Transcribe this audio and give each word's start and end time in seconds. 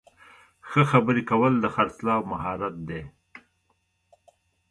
ښه 0.69 0.81
خبرې 0.91 1.21
کول 1.29 1.53
د 1.59 1.65
خرڅلاو 1.75 2.27
مهارت 2.31 2.75
دی. 2.87 3.01